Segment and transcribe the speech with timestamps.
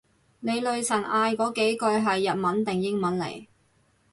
[0.39, 3.45] 你女神嗌嗰幾句係日文定英文嚟？